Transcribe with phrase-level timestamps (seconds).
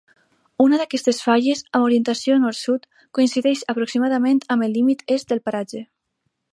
[0.63, 5.89] Una d'aquestes falles, amb orientació nord-sud, coincideix aproximadament amb el límit est del paratge.